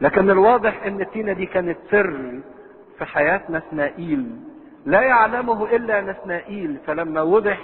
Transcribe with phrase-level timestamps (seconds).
[0.00, 2.40] لكن الواضح إن التينة دي كانت سر
[2.98, 4.30] في حياة نسنائيل
[4.86, 7.58] لا يعلمه إلا نسنائيل فلما وضح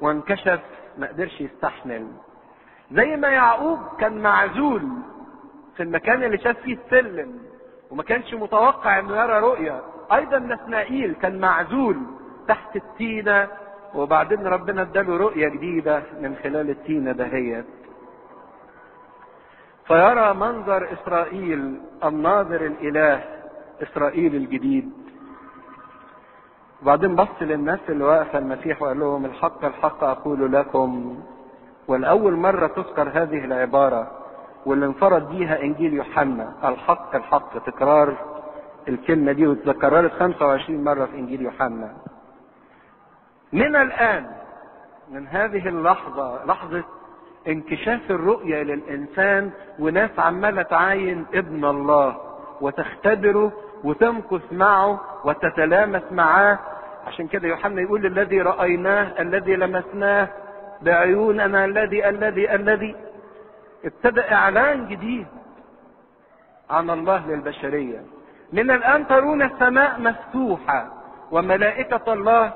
[0.00, 0.60] وانكشف
[0.98, 2.06] ما قدرش يستحمل.
[2.92, 4.82] زي ما يعقوب كان معزول
[5.76, 7.38] في المكان اللي شاف فيه السلم
[7.90, 9.82] وما كانش متوقع إنه يرى رؤيا.
[10.12, 11.96] أيضا نسنائيل كان معزول
[12.48, 13.48] تحت التينة
[13.94, 17.64] وبعدين ربنا اداله رؤية جديدة من خلال التينة دهيت
[19.86, 23.24] فيرى منظر إسرائيل الناظر الإله
[23.82, 24.92] إسرائيل الجديد.
[26.82, 31.20] وبعدين بص للناس اللي واقفة المسيح وقال لهم الحق الحق أقول لكم.
[31.88, 34.10] والأول مرة تذكر هذه العبارة
[34.66, 37.58] واللي انفرد بيها إنجيل يوحنا الحق الحق.
[37.66, 38.16] تكرار
[38.88, 41.96] الكلمة دي وتكررت 25 مرة في إنجيل يوحنا.
[43.52, 44.26] من الآن
[45.10, 46.84] من هذه اللحظة لحظة
[47.48, 52.16] انكشاف الرؤية للإنسان وناس عمالة تعاين ابن الله
[52.60, 53.52] وتختبره
[53.84, 56.58] وتمكث معه وتتلامس معاه.
[57.06, 60.28] عشان كده يوحنا يقول الذي رأيناه الذي لمسناه
[60.82, 62.96] بعيوننا الذي الذي الذي.
[63.84, 65.26] ابتدأ إعلان جديد
[66.70, 68.00] عن الله للبشرية.
[68.52, 70.92] من الآن ترون السماء مفتوحة
[71.30, 72.52] وملائكة الله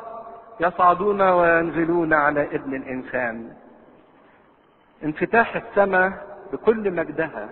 [0.60, 3.50] يصعدون وينزلون على ابن الإنسان.
[5.04, 6.12] انفتاح السماء
[6.52, 7.48] بكل مجدها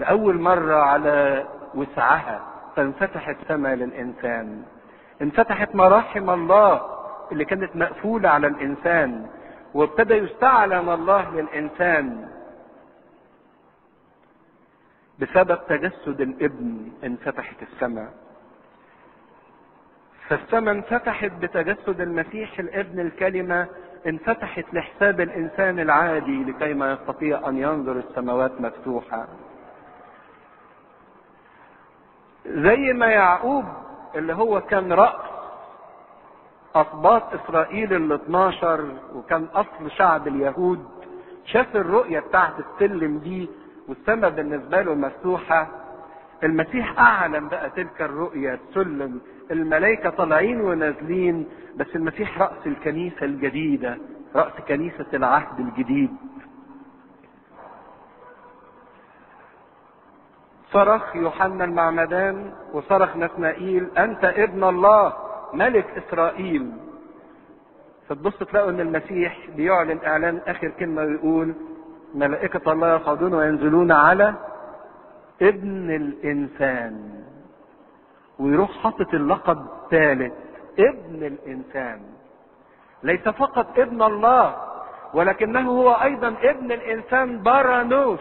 [0.00, 2.40] لأول مرة على وسعها
[2.76, 4.62] فانفتحت السماء للإنسان.
[5.22, 6.98] انفتحت مراحم الله
[7.32, 9.26] اللي كانت مقفولة على الإنسان
[9.74, 12.28] وابتدى يستعلن الله للإنسان
[15.18, 18.12] بسبب تجسد الإبن انفتحت السماء.
[20.28, 23.66] فالسماء انفتحت بتجسد المسيح الإبن الكلمة
[24.06, 29.26] انفتحت لحساب الإنسان العادي لكي ما يستطيع أن ينظر السماوات مفتوحه
[32.46, 33.64] زي ما يعقوب
[34.14, 35.20] اللي هو كان رأس
[36.76, 38.84] اسباط إسرائيل ال 12
[39.14, 40.88] وكان أصل شعب اليهود
[41.44, 43.48] شاف الرؤية بتاعت السلم دي
[43.88, 45.68] والسماء بالنسبة له مفتوحة.
[46.44, 53.98] المسيح أعلن بقى تلك الرؤيه السلم الملائكة طالعين ونازلين بس المسيح رأس الكنيسة الجديدة
[54.36, 56.10] رأس كنيسة العهد الجديد.
[60.72, 65.12] صرخ يوحنا المعمدان وصرخ نثنائيل أنت ابن الله
[65.54, 66.72] ملك إسرائيل.
[68.08, 71.54] فتبص تلاقوا إن المسيح بيعلن إعلان آخر كلمة ويقول
[72.14, 74.34] ملائكة الله يصعدون وينزلون على
[75.42, 77.24] ابن الإنسان.
[78.38, 80.32] ويروح حاطط اللقب الثالث
[80.78, 82.00] ابن الإنسان.
[83.02, 84.56] ليس فقط ابن الله
[85.14, 88.20] ولكنه هو أيضا ابن الإنسان بارانوش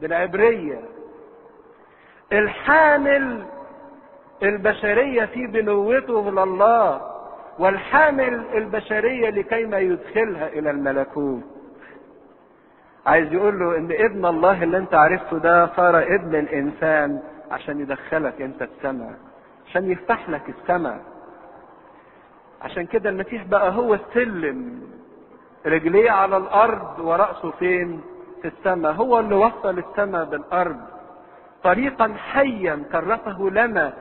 [0.00, 0.80] بالعبرية.
[2.32, 3.44] الحامل
[4.42, 7.12] البشرية في بنوته لله
[7.58, 11.51] والحامل البشرية لكي ما يدخلها إلى الملكوت.
[13.06, 18.42] عايز يقول له إن ابن الله اللي أنت عرفته ده صار ابن الإنسان عشان يدخلك
[18.42, 19.14] أنت السماء
[19.68, 21.00] عشان يفتح لك السماء.
[22.62, 24.82] عشان كده المسيح بقى هو السلم
[25.66, 28.00] رجليه على الأرض ورأسه فين؟
[28.42, 28.92] في السماء.
[28.92, 30.80] هو اللي وصل السماء بالأرض.
[31.62, 33.92] طريقا حيا كرسه لنا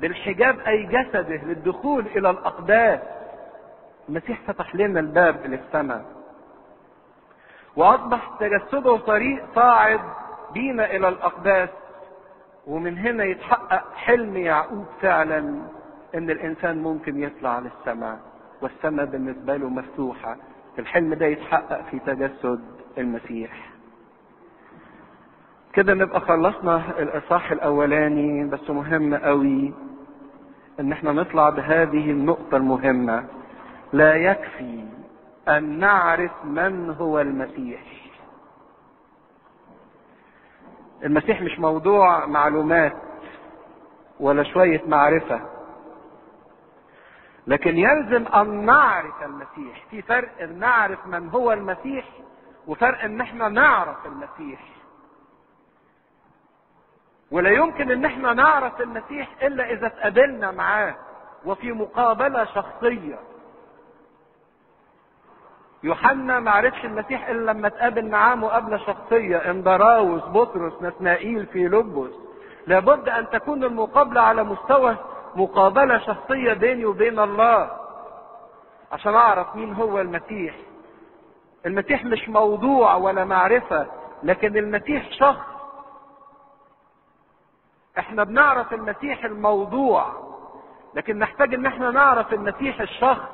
[0.00, 3.00] بالحجاب أي جسده للدخول إلى الأقداس.
[4.08, 6.04] المسيح فتح لنا الباب للسماء.
[7.78, 10.00] واصبح تجسده طريق صاعد
[10.54, 11.68] بينا إلى الأقداس
[12.66, 15.38] ومن هنا يتحقق حلم يعقوب فعلا
[16.14, 18.18] إن الإنسان ممكن يطلع للسماء
[18.62, 20.36] والسماء بالنسبة له مفتوحة
[20.78, 22.60] الحلم ده يتحقق في تجسد
[22.98, 23.68] المسيح.
[25.72, 29.72] كده نبقى خلصنا الإصحاح الأولاني بس مهم قوي
[30.80, 33.24] إن إحنا نطلع بهذه النقطة المهمة
[33.92, 34.84] لا يكفي
[35.48, 37.80] أن نعرف من هو المسيح.
[41.04, 42.96] المسيح مش موضوع معلومات
[44.20, 45.40] ولا شوية معرفة
[47.46, 49.86] لكن يلزم أن نعرف المسيح.
[49.90, 52.04] في فرق إن نعرف من هو المسيح
[52.66, 54.60] وفرق إن إحنا نعرف المسيح.
[57.30, 60.94] ولا يمكن إن إحنا نعرف المسيح إلا إذا اتقابلنا معاه
[61.44, 63.18] وفي مقابلة شخصية.
[65.82, 72.10] يوحنا ما عرفش المسيح إلا لما اتقابل معاه مقابلة شخصية اندراوس بطرس نثنائيل في لبس
[72.66, 74.96] لابد أن تكون المقابلة على مستوى
[75.34, 77.70] مقابلة شخصية بيني وبين الله.
[78.92, 80.54] عشان أعرف مين هو المسيح.
[81.66, 83.86] المسيح مش موضوع ولا معرفة
[84.22, 85.46] لكن المسيح شخص.
[87.98, 90.06] إحنا بنعرف المسيح الموضوع
[90.94, 93.28] لكن نحتاج إن إحنا نعرف المسيح الشخص.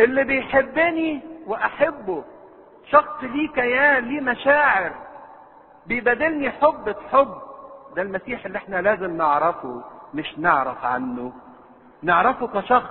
[0.00, 2.24] اللي بيحبني واحبه
[2.90, 4.92] شخص ليه كيان ليه مشاعر
[5.86, 7.34] بيبادلني حب بحب
[7.96, 9.82] ده المسيح اللي إحنا لازم نعرفه
[10.14, 11.32] مش نعرف عنه.
[12.02, 12.90] نعرفه كشخص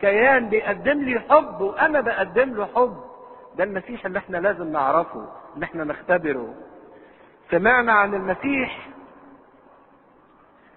[0.00, 2.96] كيان بيقدم لي حب وأنا بقدم له حب.
[3.56, 5.26] ده المسيح اللي إحنا لازم نعرفه
[5.56, 6.54] إن إحنا نختبره.
[7.50, 8.88] سمعنا عن المسيح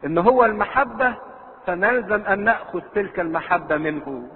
[0.05, 1.15] إن هو المحبة
[1.67, 4.27] فنلزم أن نأخذ تلك المحبة منه.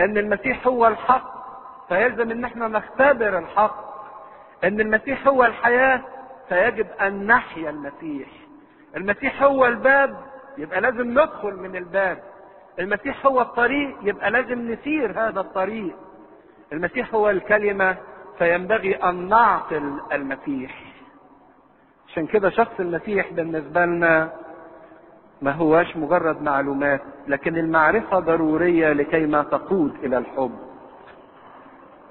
[0.00, 1.35] إن المسيح هو الحق
[1.88, 3.86] فيلزم إن إحنا نختبر الحق.
[4.64, 6.00] إن المسيح هو الحياة
[6.48, 8.28] فيجب أن نحيا المسيح.
[8.96, 10.16] المسيح هو الباب
[10.58, 12.18] يبقى لازم ندخل من الباب.
[12.78, 15.96] المسيح هو الطريق يبقى لازم نسير هذا الطريق.
[16.72, 17.96] المسيح هو الكلمة
[18.38, 20.82] فينبغي أن نعقل المسيح.
[22.08, 24.32] عشان كده شخص المسيح بالنسبة لنا
[25.42, 30.58] ما هواش مجرد معلومات لكن المعرفة ضرورية لكي ما تقود إلى الحب.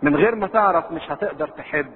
[0.05, 1.91] من غير ما تعرف مش هتقدر تحب.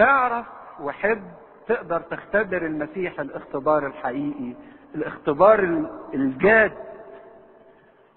[0.00, 0.46] اعرف
[0.80, 1.22] وحب
[1.68, 4.54] تقدر تختبر المسيح الاختبار الحقيقي
[4.94, 5.84] الاختبار
[6.14, 6.72] الجاد.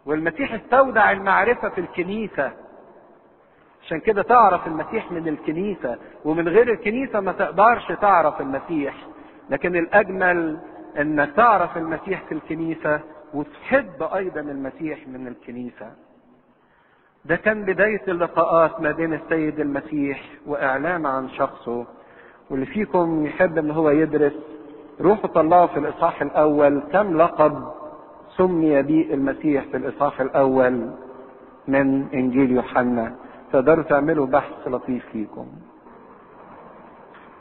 [0.05, 2.51] والمسيح استودع المعرفة في الكنيسة.
[3.83, 8.95] عشان كده تعرف المسيح من الكنيسة ومن غير الكنيسة ما تقدرش تعرف المسيح.
[9.49, 10.59] لكن الأجمل
[10.99, 12.99] إنك تعرف المسيح في الكنيسة
[13.33, 15.91] وتحب أيضا المسيح من الكنيسة.
[17.27, 21.85] ده كان بداية اللقاءات ما بين السيد المسيح واعلان عن شخصه.
[22.49, 24.33] واللي فيكم يحب إن هو يدرس
[25.01, 27.63] روحوا طلعوا في الإصحاح الأول كم لقب
[28.37, 30.91] سمي به المسيح في الإصحاح الأول
[31.67, 33.15] من إنجيل يوحنا؟
[33.53, 35.47] تقدروا تعملوا بحث لطيف فيكم.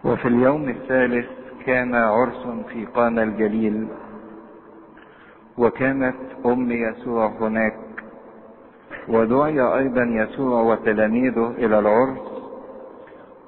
[0.05, 1.27] وفي اليوم الثالث
[1.67, 3.89] كان عرس في قانا الجليل
[5.59, 6.17] وكانت
[6.47, 7.77] أم يسوع هناك
[9.09, 12.19] ودعي أيضا يسوع وتلاميذه إلى العرس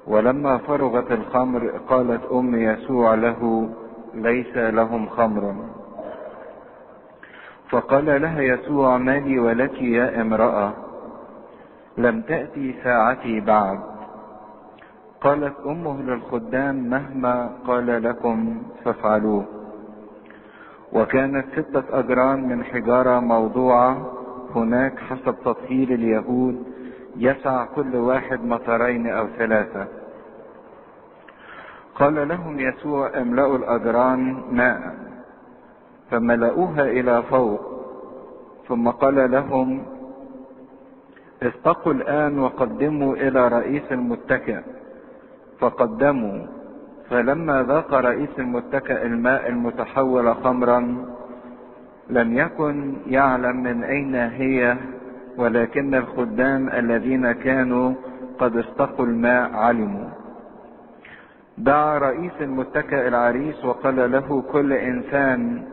[0.07, 3.69] ولما فرغت الخمر قالت أم يسوع له
[4.13, 5.55] ليس لهم خمر.
[7.69, 10.73] فقال لها يسوع ما لي ولك يا امرأة؟
[11.97, 13.79] لم تأتي ساعتي بعد.
[15.21, 19.45] قالت أمه للخدام مهما قال لكم فافعلوه.
[20.93, 24.18] وكانت ستة أجران من حجارة موضوعة
[24.55, 26.63] هناك حسب تطهير اليهود
[27.17, 29.87] يسع كل واحد مطرين أو ثلاثة.
[31.95, 34.95] قال لهم يسوع املأوا الأجران ماء
[36.11, 37.61] فملأوها إلى فوق
[38.67, 39.85] ثم قال لهم
[41.43, 44.59] استقوا الآن وقدموا إلى رئيس المتكئ.
[45.59, 46.47] فقدموا
[47.09, 51.05] فلما ذاق رئيس المتكئ الماء المتحول خمرا
[52.09, 54.77] لم يكن يعلم من أين هي
[55.37, 57.93] ولكن الخدام الذين كانوا
[58.39, 60.09] قد استقوا الماء علموا.
[61.57, 65.63] دعا رئيس المتكئ العريس وقال له كل إنسان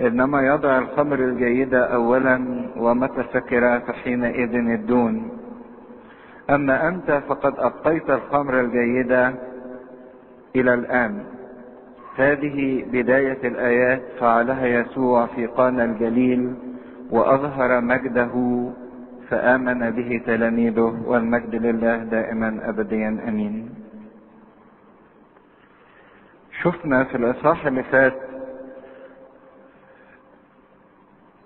[0.00, 5.28] إنما يضع الخمر الجيدة اولا ومتى سكر فحينئذ الدون.
[6.50, 9.34] أما أنت فقد أبقيت الخمر الجيدة
[10.56, 11.33] إلى الآن.
[12.16, 16.54] هذه بداية الآيات فعلها يسوع في قانا الجليل
[17.10, 18.32] وأظهر مجده
[19.30, 23.74] فآمن به تلاميذه والمجد لله دائما ابديا آمين.
[26.62, 28.16] شفنا في الأصحاح اللي فات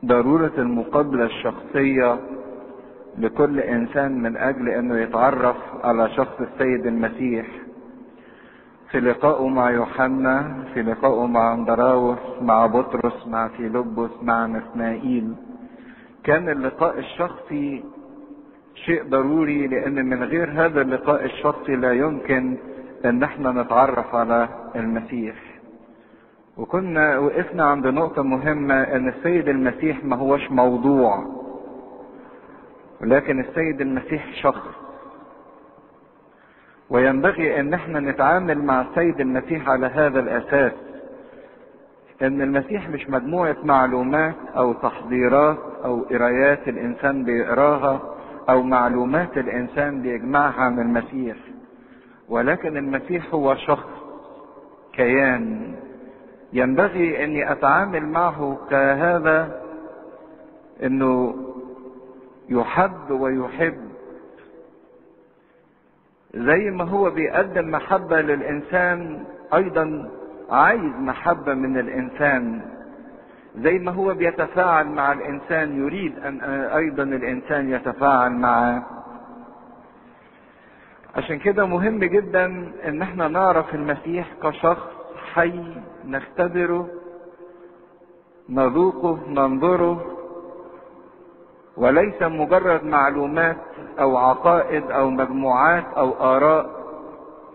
[0.04, 2.18] ضرورة المقابلة الشخصية
[3.18, 7.46] لكل إنسان من أجل أنه يتعرف على شخص السيد المسيح.
[8.90, 15.34] في لقائه مع يوحنا في لقائه مع أندراوس مع بطرس مع فيلبس مع نثنائيل
[16.24, 17.84] كان اللقاء الشخصي
[18.74, 22.56] شيء ضروري لأن من غير هذا اللقاء الشخصي لا يمكن
[23.04, 25.34] أن إحنا نتعرف على المسيح.
[26.56, 31.24] وكنا وقفنا عند نقطة مهمة أن السيد المسيح ما هوش موضوع
[33.00, 34.87] ولكن السيد المسيح شخص.
[36.90, 40.72] وينبغي أن إحنا نتعامل مع السيد المسيح على هذا الأساس.
[42.22, 48.00] إن المسيح مش مجموعة معلومات أو تحضيرات أو قرايات الإنسان بيقراها
[48.50, 51.36] أو معلومات الإنسان بيجمعها عن المسيح
[52.28, 53.88] ولكن المسيح هو شخص
[54.92, 55.74] كيان.
[56.52, 59.60] ينبغي إني أتعامل معه كهذا
[60.82, 61.34] إنه
[62.48, 63.87] يحب ويحب
[66.38, 70.10] زي ما هو بيقدم محبة للإنسان أيضا
[70.50, 72.60] عايز محبة من الإنسان.
[73.56, 78.86] زي ما هو بيتفاعل مع الإنسان يريد أن أيضا الإنسان يتفاعل معه.
[81.16, 82.46] عشان كده مهم جدا
[82.88, 84.88] إن إحنا نعرف المسيح كشخص
[85.34, 85.62] حي
[86.04, 86.88] نختبره
[88.48, 90.17] نذوقه ننظره.
[91.78, 93.56] وليس مجرد معلومات
[94.00, 96.78] أو عقائد أو مجموعات أو آراء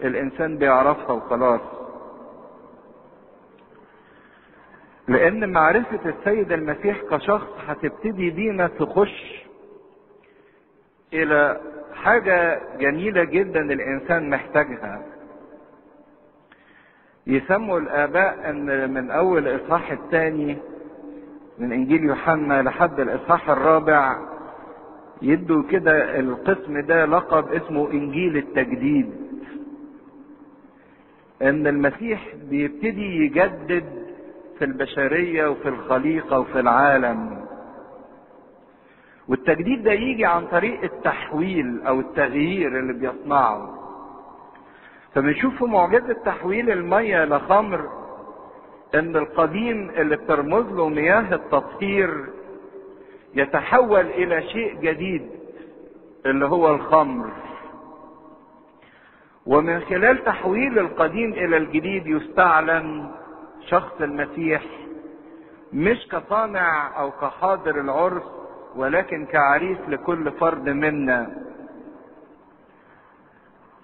[0.03, 1.61] الإنسان بيعرفها وخلاص.
[5.07, 9.45] لأن معرفة السيد المسيح كشخص هتبتدي بينا تخش
[11.13, 11.61] إلى
[11.95, 15.01] حاجة جميلة جدا الإنسان محتاجها.
[17.27, 20.57] يسموا الآباء إن من أول الاصحاح الثاني
[21.59, 24.17] من إنجيل يوحنا لحد الإصحاح الرابع
[25.21, 29.11] يدوا كده القسم ده لقب اسمه إنجيل التجديد.
[31.41, 33.83] إن المسيح بيبتدي يجدد
[34.59, 37.43] في البشرية وفي الخليقة وفي العالم.
[39.27, 43.79] والتجديد ده يجي عن طريق التحويل أو التغيير اللي بيصنعه.
[45.13, 48.02] فبنشوف في معجزة تحويل المية لخمر
[48.95, 52.25] إن القديم اللي بترمز له مياه التطهير
[53.35, 55.29] يتحول إلى شيء جديد
[56.25, 57.29] اللي هو الخمر.
[59.45, 63.11] ومن خلال تحويل القديم إلى الجديد يستعلن
[63.67, 64.63] شخص المسيح
[65.73, 68.23] مش كصانع أو كحاضر العرس
[68.75, 71.35] ولكن كعريس لكل فرد منا.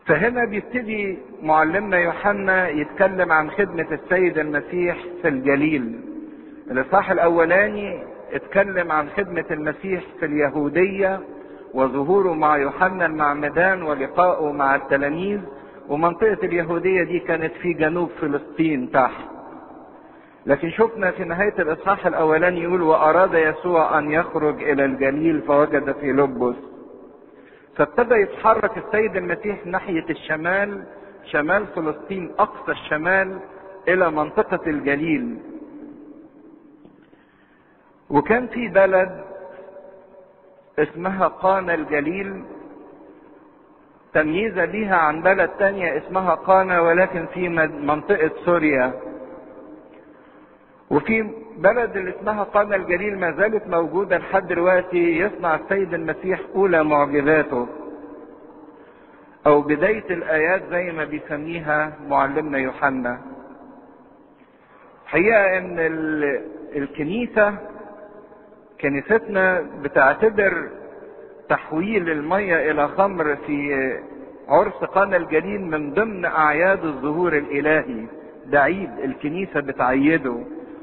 [0.10, 6.00] فهنا بيبتدي معلمنا يوحنا يتكلم عن خدمة السيد المسيح في الجليل.
[6.72, 11.20] الإصحاح الأولاني اتكلم عن خدمة المسيح في اليهودية
[11.74, 15.40] وظهوره مع يوحنا المعمدان ولقائه مع التلاميذ.
[15.90, 19.26] ومنطقة اليهودية دي كانت في جنوب فلسطين تحت.
[20.46, 26.12] لكن شفنا في نهاية الإصحاح الأولاني يقول وأراد يسوع أن يخرج إلى الجليل فوجد في
[26.12, 26.56] لبس
[27.80, 30.84] فابتدى يتحرك السيد المسيح ناحية الشمال
[31.26, 33.40] شمال فلسطين أقصى الشمال
[33.88, 35.38] إلى منطقة الجليل.
[38.10, 39.24] وكان في بلد
[40.80, 42.44] اسمها قانا الجليل
[44.14, 48.94] تمييزا ليها عن بلد تانية اسمها قانا ولكن في منطقة سوريا.
[50.90, 51.30] وفي
[51.64, 57.68] بلد اللي اسمها قانا الجليل ما زالت موجودة لحد دلوقتي يصنع السيد المسيح أولى معجزاته
[59.48, 63.20] أو بداية الآيات زي ما بيسميها معلمنا يوحنا.
[65.06, 65.76] حقيقة إن
[66.76, 67.56] الكنيسة
[68.82, 70.70] كنيستنا بتعتبر
[71.50, 73.74] تحويل المية إلى خمر في
[74.48, 78.06] عرس قانا الجليل من ضمن أعياد الظهور الإلهي.
[78.46, 80.38] ده عيد الكنيسة بتعيده.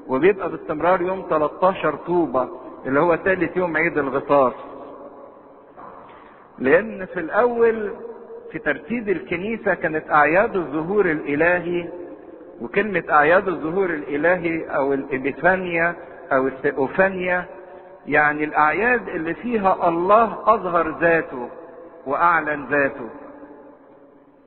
[0.08, 2.48] وبيبقى باستمرار يوم 13 طوبة
[2.86, 4.52] اللي هو ثالث يوم عيد الغطاس
[6.58, 7.90] لأن في الأول
[8.52, 11.88] في ترتيب الكنيسة كانت أعياد الظهور الإلهي
[12.60, 15.94] وكلمة أعياد الظهور الإلهي أو الابيفانيا
[16.32, 17.44] أو الثيوفانيا
[18.06, 21.48] يعني الأعياد اللي فيها الله أظهر ذاته
[22.06, 23.08] وأعلن ذاته.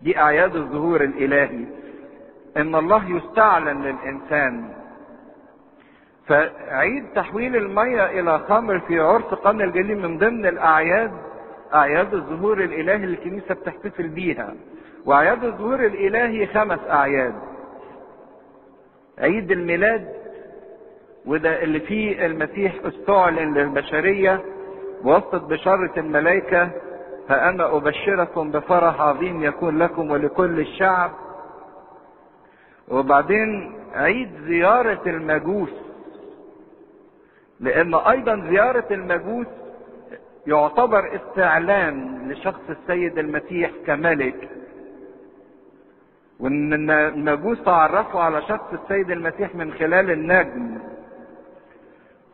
[0.01, 1.65] دي أعياد الظهور الإلهي.
[2.57, 4.69] إن الله يستعلن للإنسان
[6.29, 11.11] فعيد تحويل المية إلى خمر في عرس قرن الجليل من ضمن الأعياد
[11.73, 14.53] أعياد الظهور الإلهي اللي الكنيسة بتحتفل بيها.
[15.05, 17.33] وأعياد الظهور الإلهي خمس أعياد.
[19.19, 20.07] عيد الميلاد
[21.25, 24.41] وده اللي فيه المسيح استعلن للبشرية
[25.03, 26.69] بواسطة بشارة الملائكة
[27.27, 31.11] فأنا أبشركم بفرح عظيم يكون لكم ولكل الشعب.
[32.87, 35.88] وبعدين عيد زيارة المجوس.
[37.59, 39.47] لأن أيضا زيارة المجوس
[40.47, 44.49] يعتبر استعلان لشخص السيد المسيح كملك.
[46.39, 50.77] وإن المجوس تعرفوا على شخص السيد المسيح من خلال النجم.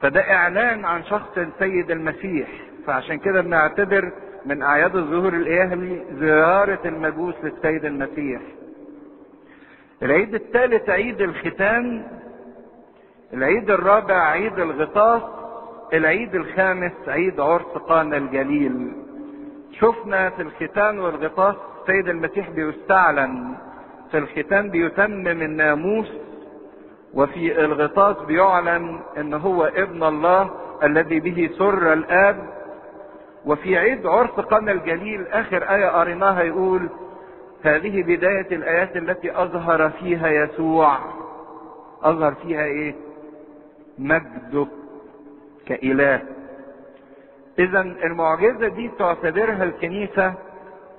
[0.01, 2.47] فده إعلان عن شخص السيد المسيح.
[2.87, 4.11] فعشان كده بنعتبر
[4.45, 8.41] من أعياد الظهور الإلهي زيارة المجوس للسيد المسيح.
[10.03, 12.03] العيد الثالث عيد الختان
[13.35, 15.21] العيد الرابع عيد الغطاس
[15.93, 18.91] العيد الخامس عيد عرس قانا الجليل.
[19.71, 23.55] شفنا في الختان والغطاس السيد المسيح بيستعلن
[24.11, 26.11] في الختان بيتمم الناموس
[27.13, 30.49] وفي الغطاس بيعلن إن هو ابن الله
[30.83, 32.49] الذي به سر الآب.
[33.45, 36.89] وفي عيد عرس قنا الجليل آخر آية قريناها يقول
[37.63, 40.97] هذه بداية الآيات التي أظهر فيها يسوع.
[42.03, 43.04] أظهر فيها إيه؟
[43.97, 44.67] مجده
[45.67, 46.21] كإله
[47.59, 50.33] إذا المعجزة دي تعتبرها الكنيسة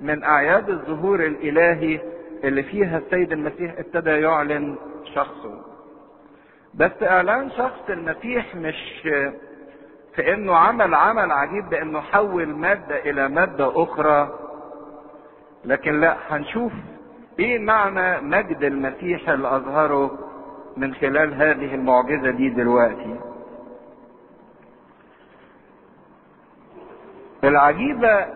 [0.01, 2.01] من أعياد الظهور الإلهي
[2.45, 4.77] اللي فيها السيد المسيح ابتدى يعلن
[5.15, 5.61] شخصه.
[6.75, 9.01] بس إعلان شخص المسيح مش
[10.15, 14.39] في إنه عمل عمل عجيب بإنه حول مادة إلى مادة أخرى
[15.65, 16.73] لكن لا هنشوف
[17.39, 20.19] إيه معنى مجد المسيح اللي أظهره
[20.77, 23.21] من خلال هذه المعجزة دي دلوقتي.
[27.45, 28.27] العجيبة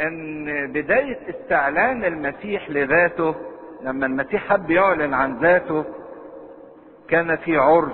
[0.00, 3.34] إن بداية استعلان المسيح لذاته
[3.82, 5.84] لما المسيح حب يعلن عن ذاته
[7.08, 7.92] كان في عرس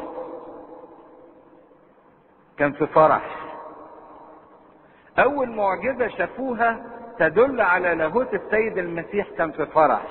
[2.59, 3.37] كان في فرح
[5.19, 6.87] أول معجزة شافوها
[7.19, 10.03] تدل على لاهوت السيد المسيح كان في فرح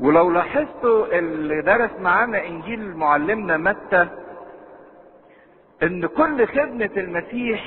[0.00, 4.08] ولو لاحظتوا اللي درس معانا إنجيل معلمنا متى؟
[5.82, 7.64] إن كل خدمة المسيح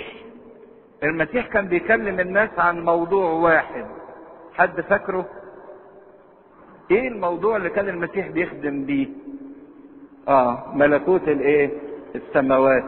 [1.03, 3.86] المسيح كان بيكلم الناس عن موضوع واحد.
[4.53, 5.25] حد فاكره؟
[6.91, 9.08] إيه الموضوع اللي كان المسيح بيخدم بيه؟
[10.27, 11.70] آه ملكوت الإيه؟
[12.15, 12.84] السماوات.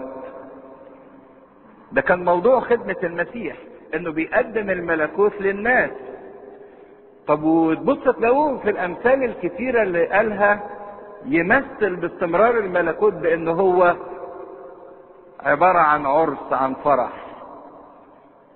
[1.91, 3.58] ده كان موضوع خدمة المسيح
[3.94, 5.91] إنه بيقدم الملكوت للناس.
[7.27, 10.60] طب وتبص تلاقوه في الأمثال الكتيرة اللي قالها
[11.25, 13.96] يمثل باستمرار الملكوت بانه هو
[15.39, 17.12] عبارة عن عرس عن فرح.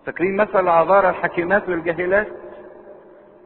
[0.06, 2.28] فاكرين مثل العذارى الحكيمات والجاهلات؟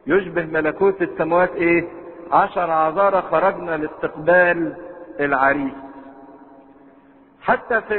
[0.06, 1.84] يشبه ملكوت السماوات إيه؟
[2.32, 4.74] عشر عذارى خرجنا لاستقبال
[5.20, 5.72] العريس.
[7.42, 7.94] حتى في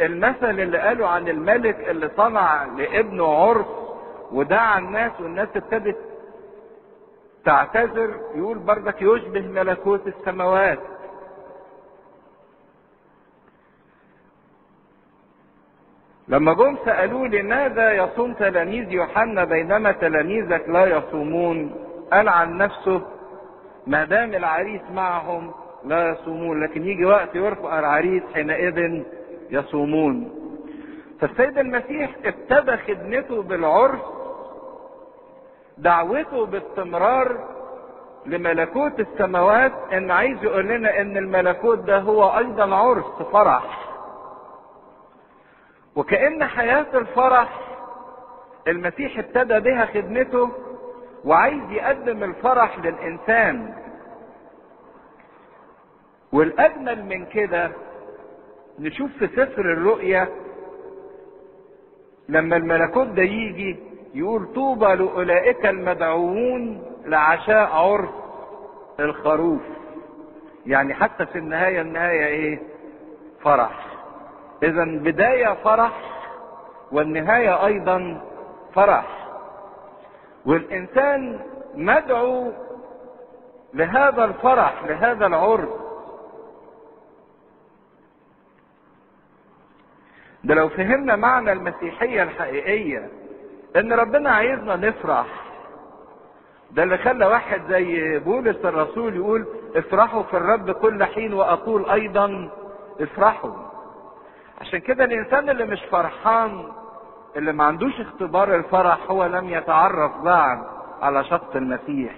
[0.00, 3.66] المثل اللي قالوا عن الملك اللي صنع لابنه عرس
[4.32, 5.96] ودعا الناس والناس ابتدت
[7.46, 10.78] تعتذر يقول بردك يشبه ملكوت السماوات.
[16.28, 21.74] لما جم سألوه لماذا يصوم تلاميذ يوحنا بينما تلاميذك لا يصومون
[22.12, 23.02] قال عن نفسه
[23.86, 25.52] ما دام العريس معهم
[25.84, 29.02] لا يصومون لكن يجي وقت يرفع العريس حينئذ
[29.50, 30.30] يصومون.
[31.20, 34.00] فالسيد المسيح ابتدى خدمته بالعرس
[35.78, 37.56] دعوته باستمرار
[38.26, 43.86] لملكوت السماوات إن عايز يقول لنا إن الملكوت ده هو أيضا عرس فرح.
[45.96, 47.60] وكأن حياة الفرح
[48.68, 50.50] المسيح ابتدى بها خدمته
[51.24, 53.74] وعايز يقدم الفرح للإنسان.
[56.32, 57.72] والأجمل من كده
[58.78, 60.28] نشوف في سفر الرؤيا
[62.28, 63.76] لما الملكوت ده يجي
[64.14, 68.08] يقول طوبى لأولئك المدعوون لعشاء عرس
[69.00, 69.60] الخروف.
[70.66, 72.58] يعني حتى في النهاية النهاية إيه؟
[73.42, 73.86] فرح.
[74.62, 75.92] إذا بداية فرح
[76.92, 78.20] والنهاية أيضا
[78.74, 79.06] فرح.
[80.46, 81.40] والإنسان
[81.74, 82.52] مدعو
[83.74, 85.68] لهذا الفرح لهذا العرس
[90.44, 93.08] ده لو فهمنا معنى المسيحية الحقيقية
[93.76, 95.26] إن ربنا عايزنا نفرح.
[96.70, 102.50] ده اللي خلى واحد زي بولس الرسول يقول افرحوا في الرب كل حين وأقول أيضا
[103.00, 103.52] افرحوا.
[104.60, 106.72] عشان كده الإنسان اللي مش فرحان
[107.36, 110.64] اللي ما عندوش اختبار الفرح هو لم يتعرف بعد
[111.02, 112.14] على شخص المسيح.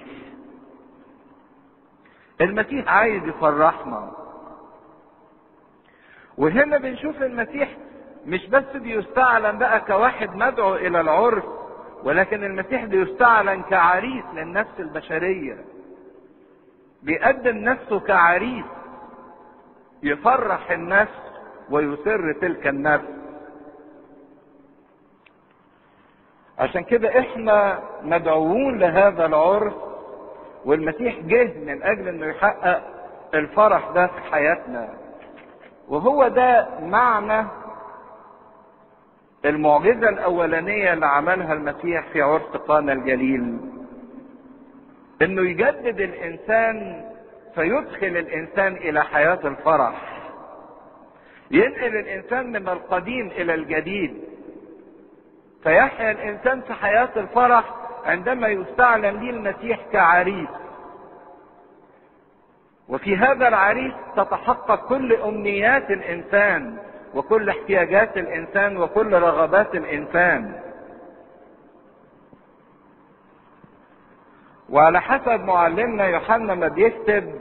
[2.41, 4.11] المسيح عايز يفرحنا.
[6.39, 7.69] وهنا بنشوف المسيح
[8.29, 11.43] مش بس بيستعلن بقى كواحد مدعو إلى العرس
[12.05, 15.57] ولكن المسيح بيستعلن كعريس للنفس البشرية.
[17.03, 18.65] بيقدم نفسه كعريس
[20.03, 21.21] يفرح النفس
[21.71, 23.05] ويسر تلك النفس.
[26.59, 29.75] عشان كده إحنا مدعوون لهذا العرس
[30.65, 32.83] والمسيح جه من أجل إنه يحقق
[33.35, 34.89] الفرح ده في حياتنا.
[35.89, 37.47] وهو ده معنى
[39.45, 43.59] المعجزة الأولانية اللي عملها المسيح في عرس قانا الجليل
[45.23, 47.05] إنه يجدد الإنسان
[47.55, 50.19] فيدخل الإنسان إلى حياة الفرح.
[51.51, 54.23] ينقل الإنسان من القديم إلى الجديد.
[55.63, 57.75] فيحيا الإنسان في حياة الفرح
[58.05, 60.49] عندما يستعلن ليه المسيح كعريس.
[62.89, 66.79] وفي هذا العريس تتحقق كل أمنيات الإنسان.
[67.15, 70.61] وكل احتياجات الإنسان وكل رغبات الإنسان.
[74.71, 77.33] وعلى حسب معلمنا يوحنا ما بيكتب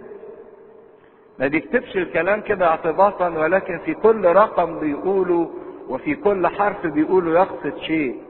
[1.39, 5.51] ما بيكتبش الكلام كده اعتباطا ولكن في كل رقم بيقوله
[5.89, 8.21] وفي كل حرف بيقوله يقصد شيء.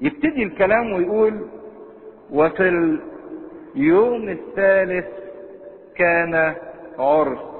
[0.00, 1.46] يبتدي الكلام ويقول
[2.30, 2.98] وفي
[3.76, 5.06] اليوم الثالث
[5.96, 6.54] كان
[6.98, 7.51] عرس.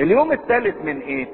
[0.00, 1.26] اليوم الثالث من إيه؟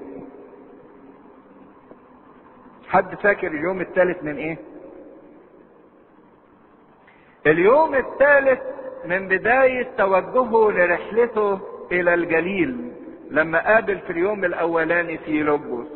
[2.88, 4.59] حد فاكر اليوم الثالث من إيه؟
[7.47, 8.61] اليوم الثالث
[9.05, 11.61] من بداية توجهه لرحلته
[11.92, 12.92] إلى الجليل
[13.31, 15.88] لما قابل في اليوم الأولاني في لبس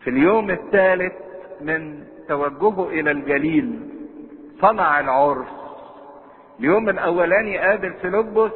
[0.00, 1.12] في اليوم الثالث
[1.60, 3.80] من توجهه إلى الجليل
[4.60, 5.48] صنع العرس.
[6.60, 8.52] اليوم الأولاني قابل في لبس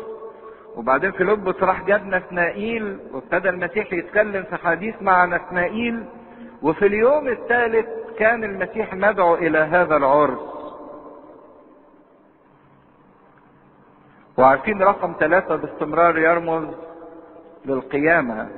[0.76, 6.04] وبعدين في لبس راح جاب نثنائيل وابتدى المسيح يتكلم في حديث مع نثنائيل
[6.62, 7.86] وفي اليوم الثالث
[8.18, 10.38] كان المسيح مدعو إلى هذا العرس.
[14.38, 16.74] وعارفين رقم ثلاثة باستمرار يرمز
[17.66, 18.48] للقيامة.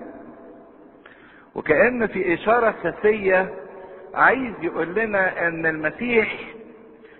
[1.54, 3.54] وكأن في إشارة خفية
[4.14, 6.38] عايز يقول لنا إن المسيح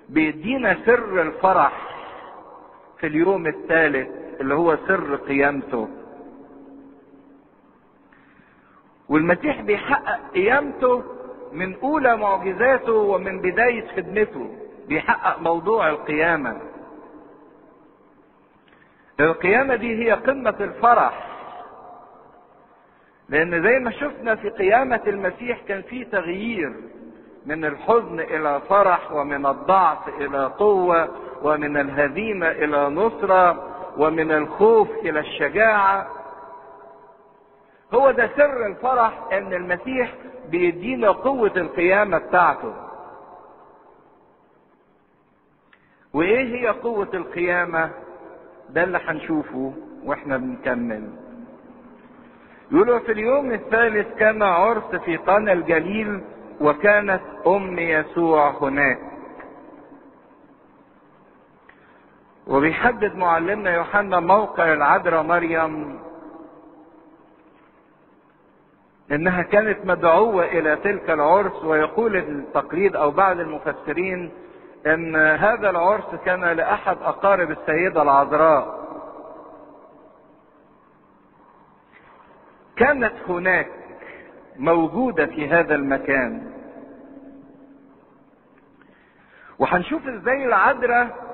[0.09, 1.72] بيدينا سر الفرح
[2.98, 4.26] في اليوم الثالث.
[4.40, 5.88] اللي هو سر قيامته.
[9.09, 11.03] والمسيح بيحقق قيامته
[11.53, 14.57] من أولى معجزاته ومن بداية خدمته.
[14.88, 16.61] بيحقق موضوع القيامة.
[19.20, 21.27] القيامة دي هي قمة الفرح.
[23.29, 26.72] لأن زي ما شفنا في قيامة المسيح كان في تغيير
[27.46, 31.09] من الحزن إلى فرح ومن الضعف إلى قوة
[31.42, 36.06] ومن الهزيمة إلى نصرة ومن الخوف إلى الشجاعة.
[37.94, 40.14] هو ده سر الفرح إن المسيح
[40.48, 42.74] بيدينا قوة القيامة بتاعته.
[46.14, 47.90] وإيه هي قوة القيامة؟
[48.70, 49.72] ده اللي هنشوفه
[50.04, 51.11] وإحنا بنكمل.
[52.72, 56.24] يقولوا في اليوم الثالث كان عرس في قنا الجليل
[56.61, 58.98] وكانت أم يسوع هناك.
[62.46, 66.00] وبيحدد معلمنا يوحنا موقع العذراء مريم
[69.11, 74.32] إنها كانت مدعوة إلى تلك العرس ويقول التقليد أو بعض المفسرين
[74.87, 78.87] إن هذا العرس كان لأحد أقارب السيدة العذراء.
[82.76, 83.70] كانت هناك
[84.56, 86.52] موجودة في هذا المكان.
[89.59, 91.26] وهنشوف إزاي العذراء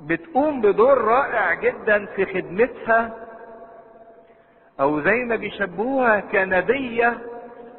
[0.00, 3.14] بتقوم بدور رائع جدا في خدمتها
[4.80, 7.18] أو زي ما بيشبهوها كنبية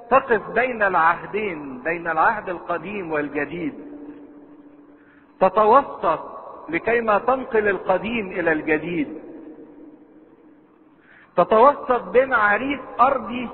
[0.10, 3.74] تقف بين العهدين بين العهد القديم والجديد.
[5.40, 6.20] تتوسط
[6.70, 9.20] لكيما تنقل القديم إلى الجديد.
[11.38, 13.50] تتوسط بين عريس أرضي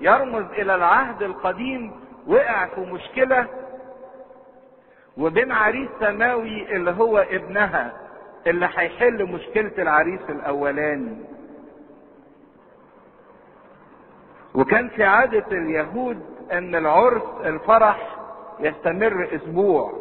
[0.00, 1.92] يرمز إلى العهد القديم
[2.26, 3.48] وقع في مشكلة
[5.18, 7.92] وبين عريس سماوي اللي هو ابنها
[8.46, 11.16] اللي هيحل مشكلة العريس الأولاني.
[14.54, 18.16] وكان في عادة اليهود إن العرس الفرح
[18.60, 19.92] يستمر أسبوع.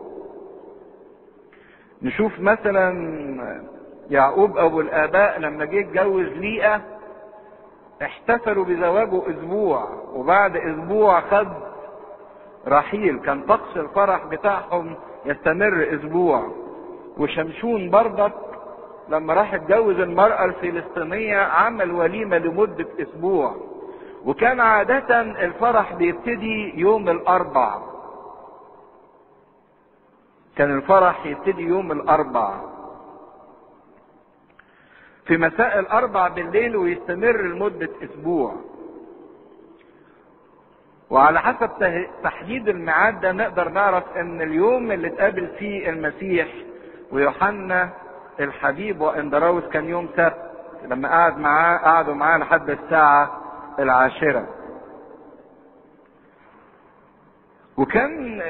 [2.02, 2.92] نشوف مثلا
[4.10, 6.82] يعقوب أبو الآباء لما جه اتجوز ليئة
[8.02, 11.48] احتفلوا بزواجه أسبوع وبعد أسبوع خد
[12.68, 16.52] رحيل كان طقس الفرح بتاعهم يستمر أسبوع.
[17.18, 18.34] وشمشون برضك
[19.10, 23.56] لما راح اتجوز المرأة الفلسطينية عمل وليمة لمدة أسبوع.
[24.26, 27.80] وكان عادة الفرح بيبتدي يوم الأربع.
[30.56, 32.54] كان الفرح يبتدي يوم الأربع.
[35.26, 38.56] في مساء الأربع بالليل ويستمر لمدة أسبوع.
[41.10, 41.70] وعلى حسب
[42.24, 46.48] تحديد الميعاد ده نقدر نعرف إن اليوم اللي اتقابل فيه المسيح
[47.12, 47.90] ويوحنا
[48.40, 50.36] الحبيب واندراوس كان يوم سبت
[50.88, 53.42] لما قعد معاه قعدوا معاه لحد الساعة
[53.80, 54.48] العاشرة.
[57.78, 58.42] وكان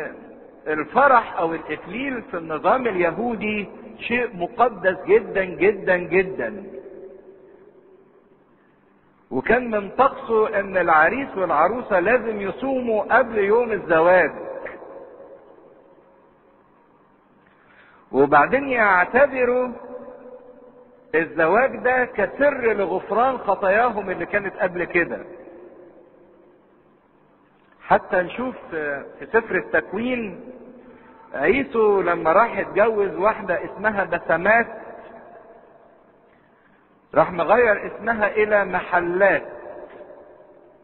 [0.67, 3.67] الفرح أو الاكليل في النظام اليهودي
[3.99, 6.63] شيء مقدس جدا جدا جدا.
[9.31, 14.31] وكان من طقسه أن العريس والعروسة لازم يصوموا قبل يوم الزواج.
[18.11, 19.69] وبعدين يعتبروا
[21.15, 25.19] الزواج ده كسر لغفران خطاياهم اللي كانت قبل كده.
[27.81, 30.39] حتى نشوف في سفر التكوين
[31.33, 34.67] عيسو لما راح يتجوز واحدة اسمها بسمات
[37.15, 39.43] راح مغير اسمها إلى محلات.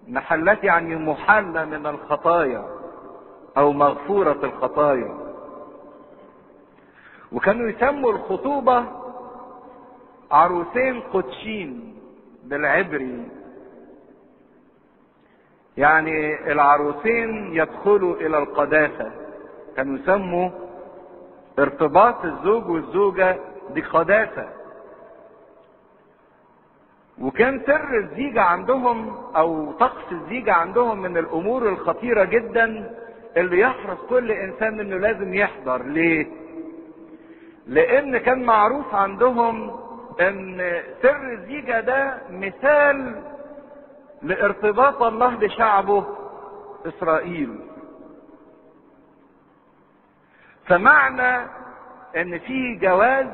[0.08, 2.66] محلات يعني محلة من الخطايا
[3.58, 5.18] أو مغفورة الخطايا.
[7.32, 8.86] وكانوا يسموا الخطوبة
[10.32, 11.96] عروسين قدشين
[12.44, 13.28] بالعبري.
[15.78, 19.12] يعني العروسين يدخلوا إلى القداسة.
[19.76, 20.50] كانوا يسموا
[21.60, 23.38] ارتباط الزوج والزوجة
[23.70, 24.61] دي قداسة
[27.22, 32.96] وكان سر الزيجة عندهم أو طقس الزيجة عندهم من الأمور الخطيرة جدا
[33.38, 35.84] اللي يحرص كل إنسان إنه لازم يحضر.
[35.84, 36.28] ليه؟
[37.68, 39.80] لأن كان معروف عندهم
[40.22, 40.58] إن
[41.02, 43.22] سر الزيجة ده مثال
[44.22, 46.06] لارتباط الله بشعبه
[46.86, 47.60] إسرائيل.
[50.66, 51.48] فمعنى
[52.18, 53.28] إن في جواز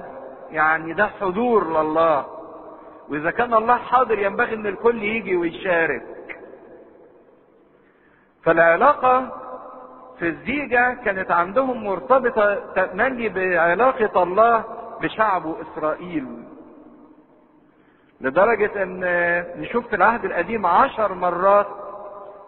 [0.51, 2.36] يعني ده حضور لله.
[3.09, 6.39] وإذا كان الله حاضر ينبغي إن الكل يجي ويشارك.
[8.43, 9.31] فالعلاقة
[10.19, 14.63] في الزيجة كانت عندهم مرتبطة تملي بعلاقة الله
[15.01, 16.43] بشعبه إسرائيل.
[18.21, 18.99] لدرجة إن
[19.61, 21.67] نشوف في العهد القديم عشر مرات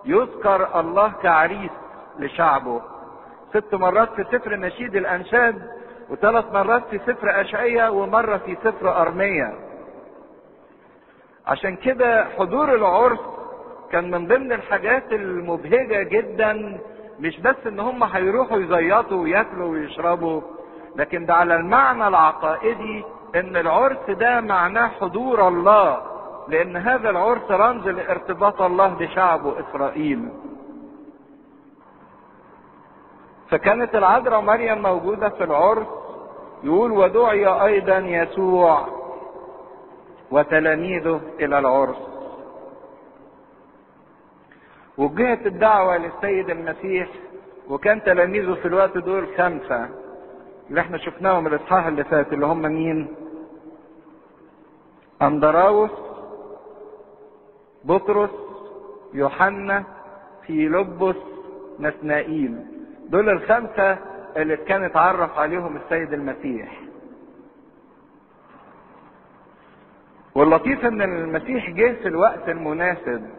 [0.05, 1.71] يذكر الله كعريس
[2.19, 2.81] لشعبه.
[3.53, 5.71] ست مرات في سفر نشيد الأنشاد
[6.09, 9.68] وثلاث مرات في سفر أشعية ومرة في سفر أرمية.
[11.49, 13.19] عشان كده حضور العرس
[13.91, 16.79] كان من ضمن الحاجات المبهجة جدا
[17.19, 20.41] مش بس إن هم هيروحوا يزيطوا وياكلوا ويشربوا
[20.95, 23.03] لكن ده على المعنى العقائدي
[23.35, 25.97] إن العرس ده معناه حضور الله
[26.47, 30.29] لأن هذا العرس رمز لارتباط الله بشعبه إسرائيل.
[33.49, 35.88] فكانت العذراء مريم موجودة في العرس
[36.63, 38.98] يقول ودعي أيضا يسوع.
[40.31, 41.97] وتلاميذه إلى العرس.
[44.97, 47.07] وجهت الدعوة للسيد المسيح
[47.69, 49.89] وكان تلاميذه في الوقت دول خمسة
[50.69, 53.07] اللي إحنا شفناهم الإصحاح اللي فات اللي هم مين؟
[55.21, 55.91] أندراوس
[57.83, 58.29] بطرس
[59.13, 59.83] يوحنا
[60.47, 61.15] فيلبس
[61.79, 62.65] نثنائيل
[63.09, 63.97] دول الخمسة
[64.37, 66.81] اللي كان اتعرف عليهم السيد المسيح.
[70.35, 73.29] واللطيف إن المسيح جه في الوقت المناسب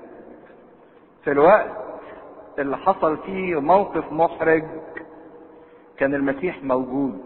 [1.24, 1.70] في الوقت
[2.59, 4.64] اللي حصل فيه موقف محرج
[5.98, 7.20] كان المسيح موجود.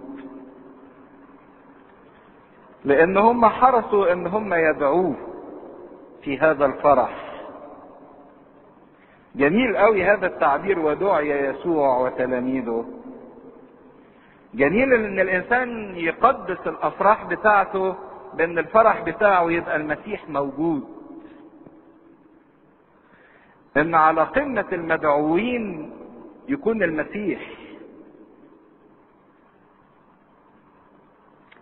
[2.85, 5.15] لأن هم حرصوا إن هم يدعوه
[6.23, 7.25] في هذا الفرح.
[9.35, 12.85] جميل قوي هذا التعبير ودعي يسوع وتلاميذه.
[14.55, 17.95] جميل إن الإنسان يقدس الأفراح بتاعته
[18.37, 20.85] بان الفرح بتاعه يبقى المسيح موجود.
[23.77, 25.93] ان على قمة المدعوين
[26.49, 27.51] يكون المسيح.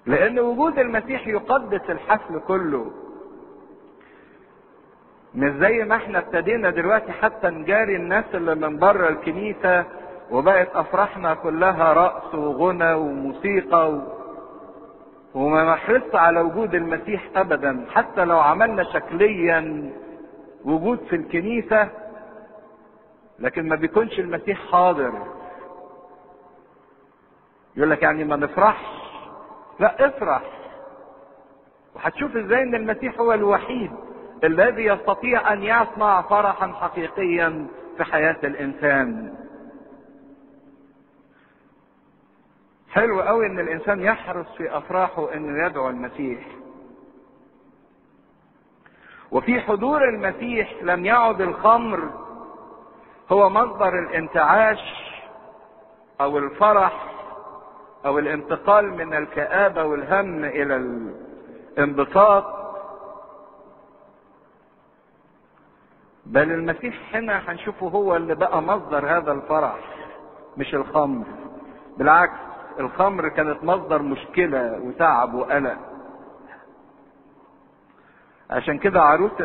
[0.06, 2.90] لأن وجود المسيح يقدس الحفل كله.
[5.34, 9.84] مش زي ما إحنا ابتدينا دلوقتي حتى نجاري الناس اللي من بره الكنيسة
[10.30, 14.21] وبقت أفراحنا كلها رقص وغنى وموسيقى و...
[15.34, 19.90] وما نحرص على وجود المسيح ابدا حتى لو عملنا شكليا
[20.64, 21.88] وجود في الكنيسة
[23.38, 25.12] لكن ما بيكونش المسيح حاضر.
[27.76, 28.84] يقول لك يعني ما نفرحش؟
[29.80, 30.42] لا افرح.
[31.94, 33.92] وهتشوف إزاي إن المسيح هو الوحيد
[34.44, 37.66] الذي يستطيع أن يصنع فرحا حقيقيا
[37.96, 39.34] في حياة الإنسان.
[42.92, 46.46] حلو قوي إن الإنسان يحرص في أفراحه إنه يدعو المسيح.
[49.30, 52.10] وفي حضور المسيح لم يعد الخمر
[53.32, 55.12] هو مصدر الانتعاش
[56.20, 57.12] أو الفرح
[58.06, 60.76] أو الانتقال من الكآبة والهم إلى
[61.76, 62.44] الانبساط.
[66.26, 69.78] بل المسيح هنا هنشوفه هو اللي بقى مصدر هذا الفرح
[70.56, 71.24] مش الخمر.
[71.98, 75.78] بالعكس الخمر كانت مصدر مشكلة وتعب وقلق.
[78.50, 79.40] عشان كده عروس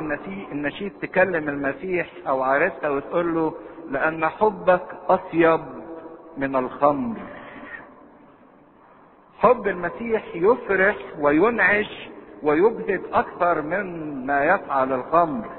[0.51, 3.53] النشيد تكلم المسيح أو عريسها وتقول له
[3.89, 5.61] لأن حبك أطيب
[6.37, 7.17] من الخمر.
[9.39, 12.09] حب المسيح يفرح وينعش
[12.43, 15.49] ويبهج أكثر من ما يفعل الخمر.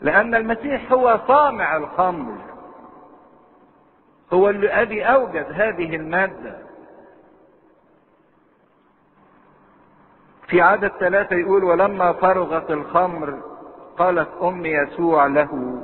[0.00, 2.47] لأن المسيح هو صانع الخمر.
[4.32, 6.58] هو اللي أبي أوجد هذه المادة.
[10.48, 13.42] في عدد ثلاثة يقول ولما فرغت الخمر
[13.98, 15.82] قالت ام يسوع له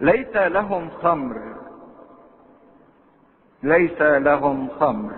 [0.00, 1.54] ليس لهم خمر
[3.62, 5.12] ليس لهم خمر.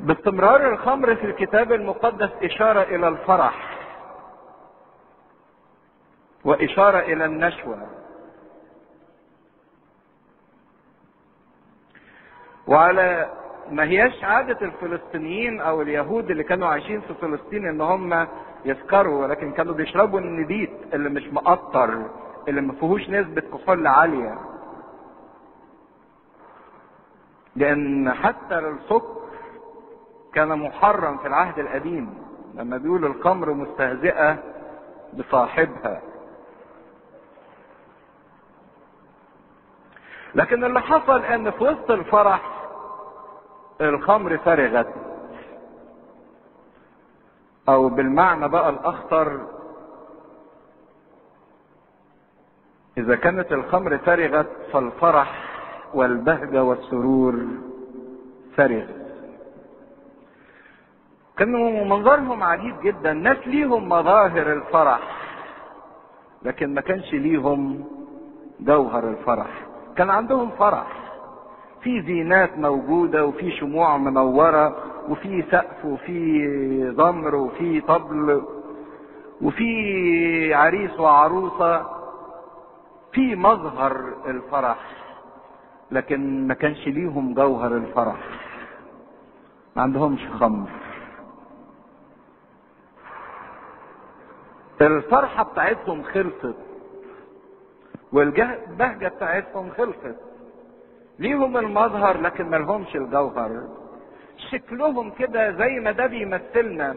[0.00, 3.75] باستمرار الخمر في الكتاب المقدس إشارة إلى الفرح.
[6.46, 7.86] وإشارة إلى النشوة.
[12.66, 13.32] وعلى
[13.70, 18.26] ما هياش عادة الفلسطينيين أو اليهود اللي كانوا عايشين في فلسطين إن هم
[18.64, 22.10] يسكروا ولكن كانوا بيشربوا النبيت اللي مش مقطر
[22.48, 24.38] اللي ما فيهوش نسبة كحول عالية.
[27.56, 29.16] لأن حتى السكر
[30.34, 32.14] كان محرم في العهد القديم
[32.54, 34.38] لما بيقول الخمر مستهزئة
[35.14, 36.02] بصاحبها.
[40.36, 42.40] لكن اللي حصل إن في وسط الفرح
[43.80, 44.94] الخمر فرغت.
[47.68, 49.40] أو بالمعنى بقى الأخطر
[52.98, 55.44] إذا كانت الخمر فرغت فالفرح
[55.94, 57.44] والبهجة والسرور
[58.56, 58.84] فرغ
[61.36, 63.12] كانوا منظرهم عجيب جدا.
[63.12, 65.00] ناس ليهم مظاهر الفرح
[66.42, 67.84] لكن ما كانش ليهم
[68.60, 69.66] جوهر الفرح.
[69.96, 70.86] كان عندهم فرح.
[71.82, 74.76] في زينات موجودة وفي شموع منورة
[75.08, 78.42] وفي سقف وفي ضمر وفي طبل
[79.42, 81.86] وفي عريس وعروسة.
[83.12, 84.78] في مظهر الفرح
[85.90, 88.16] لكن ما كانش ليهم جوهر الفرح.
[89.76, 90.68] ما عندهمش خمر.
[94.80, 96.65] الفرحة بتاعتهم خلصت.
[98.12, 100.16] والبهجة بتاعتهم خلصت
[101.18, 103.62] ليهم المظهر لكن ملهمش الجوهر.
[104.50, 106.96] شكلهم كده زي ما ده بيمثلنا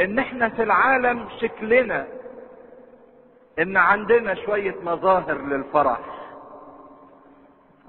[0.00, 2.06] إن إحنا في العالم شكلنا
[3.58, 6.00] إن عندنا شوية مظاهر للفرح.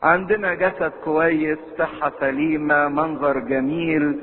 [0.03, 4.19] عندنا جسد كويس صحة سليمة منظر جميل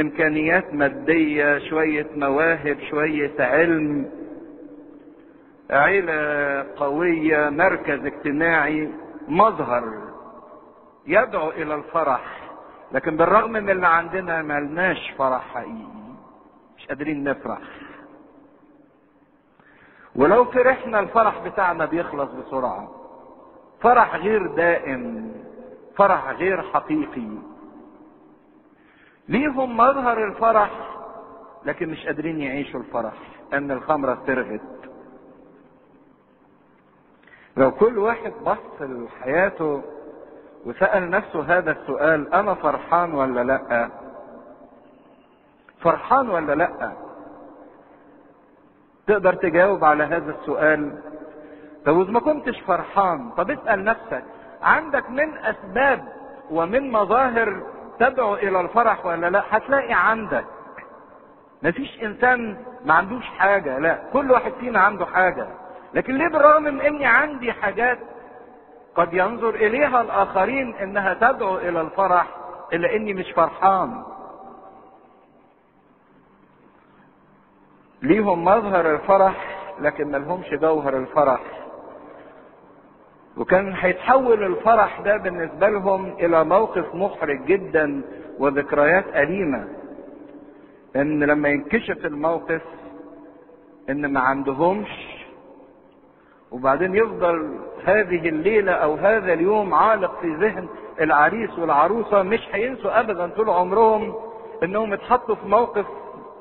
[0.00, 4.10] إمكانيات مادية شوية مواهب شوية علم.
[5.70, 8.90] عيلة قوية مركز اجتماعي
[9.28, 9.92] مظهر
[11.06, 12.50] يدعو إلى الفرح.
[12.92, 15.86] لكن بالرغم من اللي عندنا ملناش فرح حقيقي.
[16.78, 17.58] مش قادرين نفرح.
[20.16, 22.90] ولو فرحنا الفرح بتاعنا بيخلص بسرعة.
[23.80, 25.32] فرح غير دائم.
[25.96, 27.28] فرح غير حقيقي.
[29.28, 30.70] ليهم مظهر الفرح
[31.64, 33.14] لكن مش قادرين يعيشوا الفرح.
[33.52, 34.85] أن الخمرة سرغت
[37.56, 39.82] لو كل واحد بص لحياته
[40.66, 43.88] وسأل نفسه هذا السؤال أنا فرحان ولا لأ؟
[45.80, 46.92] فرحان ولا لأ؟
[49.06, 50.98] تقدر تجاوب على هذا السؤال؟
[51.84, 54.24] طب إذا ما كنتش فرحان، طب اسأل نفسك
[54.62, 56.04] عندك من أسباب
[56.50, 57.62] ومن مظاهر
[57.98, 60.44] تدعو إلى الفرح ولا لأ؟ هتلاقي عندك.
[61.62, 65.46] مفيش إنسان ما عندوش حاجة، لأ، كل واحد فينا عنده حاجة.
[65.96, 67.98] لكن ليه بالرغم من إني عندي حاجات
[68.94, 72.26] قد ينظر إليها الآخرين إنها تدعو إلى الفرح
[72.72, 74.02] إلا إني مش فرحان؟
[78.02, 81.40] ليهم مظهر الفرح لكن ملهمش جوهر الفرح.
[83.36, 88.02] وكان هيتحول الفرح ده بالنسبة لهم إلى موقف محرج جدا
[88.38, 89.68] وذكريات أليمة.
[90.96, 92.62] إن لما ينكشف الموقف
[93.90, 95.15] إن ما عندهمش
[96.50, 100.68] وبعدين يفضل هذه الليلة أو هذا اليوم عالق في ذهن
[101.00, 104.14] العريس والعروسة مش هينسوا أبدا طول عمرهم
[104.62, 105.86] إنهم اتحطوا في موقف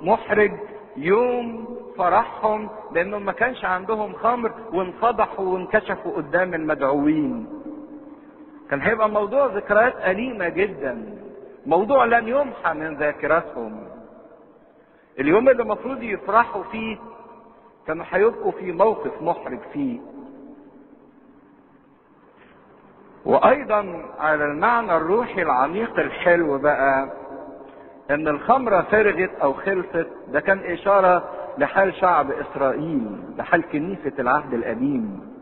[0.01, 0.51] محرج
[0.97, 1.65] يوم
[1.97, 7.47] فرحهم لأنهم ما كانش عندهم خمر وانفضحوا وانكشفوا قدام المدعوين.
[8.69, 11.17] كان هيبقى موضوع ذكريات أليمة جدا.
[11.65, 13.87] موضوع لن يمحى من ذاكرتهم.
[15.19, 16.97] اليوم اللي المفروض يفرحوا فيه
[17.87, 19.99] كانوا هيبقوا في موقف محرج فيه.
[23.25, 27.09] وأيضا على المعنى الروحي العميق الحلو بقى
[28.11, 35.35] إن الخمرة فرغت أو خلصت ده كان إشارة لحال شعب إسرائيل لحال كنيسة العهد القديم.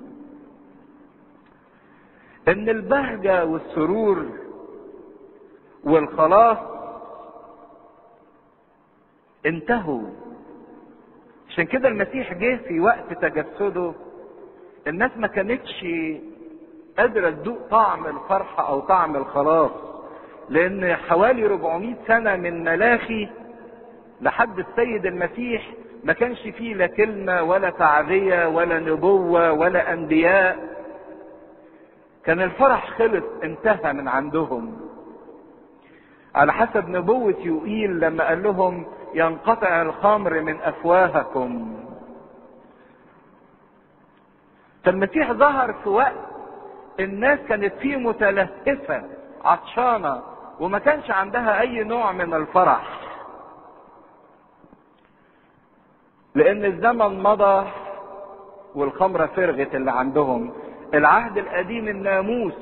[2.48, 4.26] إن البهجة والسرور
[5.84, 6.58] والخلاص
[9.46, 10.10] انتهوا.
[11.54, 13.94] عشان كده المسيح جه في وقت تجسده.
[14.88, 15.86] الناس ما كانتش
[16.98, 19.72] قادرة تذوق طعم الفرحة أو طعم الخلاص
[20.50, 23.30] لأن حوالي 400 سنة من ملاخي
[24.22, 25.72] لحد السيد المسيح
[26.04, 30.58] ما كانش فيه لا كلمة ولا تعذية ولا نبوة ولا أنبياء.
[32.26, 34.78] كان الفرح خلص انتهى من عندهم.
[36.36, 41.80] على حسب نبوة يوئيل لما قال لهم ينقطع الخمر من أفواهكم.
[44.84, 46.14] فالمسيح ظهر في وقت
[47.00, 49.04] الناس كانت فيه متلهفة
[49.46, 50.22] عطشانة
[50.60, 53.00] وما كانش عندها أي نوع من الفرح.
[56.36, 57.68] لأن الزمن مضى
[58.76, 60.54] والخمرة فرغت اللي عندهم.
[60.94, 62.54] العهد القديم الناموس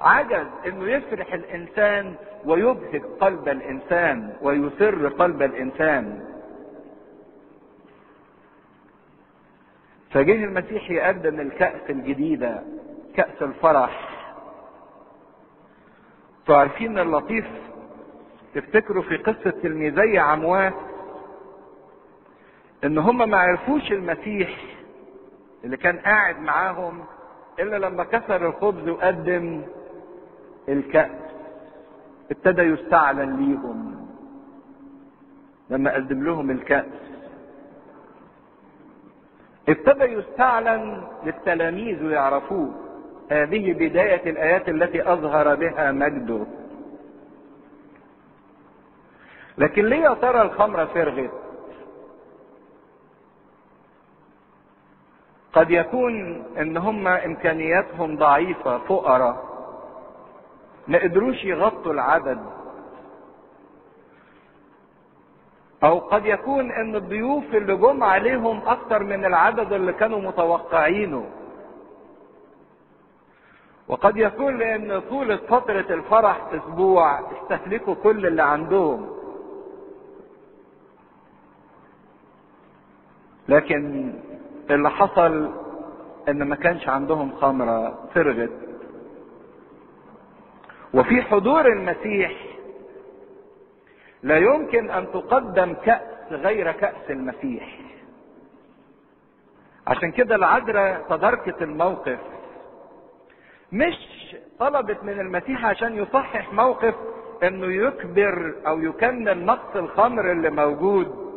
[0.00, 6.24] عجز إنه يفرح الإنسان ويبهج قلب الإنسان ويسر قلب الإنسان.
[10.10, 12.62] فجه المسيح يقدم الكأس الجديدة
[13.16, 14.08] كأس الفرح.
[16.46, 17.46] تعرفين اللطيف
[18.54, 20.72] تفتكروا في قصة تلميذي عمواس
[22.84, 24.50] إن هم ما عرفوش المسيح
[25.64, 27.04] اللي كان قاعد معاهم
[27.58, 29.62] إلا لما كسر الخبز وقدم
[30.68, 31.10] الكأس.
[32.30, 34.06] ابتدى يستعلن ليهم.
[35.70, 36.84] لما قدم لهم الكأس.
[39.68, 42.74] ابتدى يستعلن للتلاميذ ويعرفوه.
[43.30, 46.46] هذه بداية الآيات التي أظهر بها مجده.
[49.58, 51.30] لكن ليه يا ترى الخمرة فرغت؟
[55.52, 59.49] قد يكون إن هم إمكانياتهم ضعيفة فقراء.
[60.88, 62.38] ما قدروش يغطوا العدد.
[65.84, 71.26] أو قد يكون إن الضيوف اللي جم عليهم أكتر من العدد اللي كانوا متوقعينه.
[73.88, 79.10] وقد يكون لأن طولة فترة الفرح أسبوع استهلكوا كل اللي عندهم.
[83.48, 84.12] لكن
[84.70, 85.50] اللي حصل
[86.28, 88.69] إن ما كانش عندهم خمرة فرغت.
[90.94, 92.32] وفي حضور المسيح.
[94.22, 97.78] لا يمكن أن تقدم كأس غير كأس المسيح.
[99.86, 102.18] عشان كده العذراء تداركت الموقف.
[103.72, 103.96] مش
[104.58, 106.94] طلبت من المسيح عشان يصحح موقف
[107.42, 111.30] إنه يكبر أو يكمل نقص الخمر اللي موجود.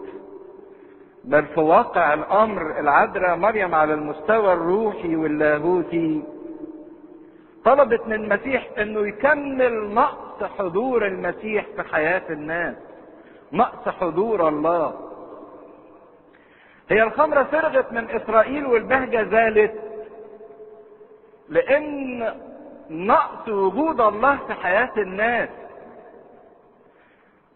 [1.23, 6.23] بل في واقع الأمر العذراء مريم على المستوى الروحي واللاهوتي.
[7.65, 12.75] طلبت من المسيح إنه يكمل نقص حضور المسيح في حياة الناس.
[13.51, 14.93] نقص حضور الله.
[16.89, 19.73] هي الخمرة فرغت من إسرائيل والبهجة زالت
[21.49, 22.19] لأن
[22.89, 25.49] نقص وجود الله في حياة الناس.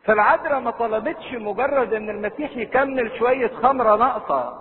[0.03, 4.59] فالعذراء ما طلبتش مجرد إن المسيح يكمل شوية خمرة ناقصة